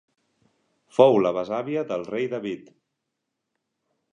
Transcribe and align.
Fou 0.99 1.17
la 1.25 1.33
besàvia 1.35 1.83
del 1.91 2.07
Rei 2.15 2.27
David. 2.33 2.73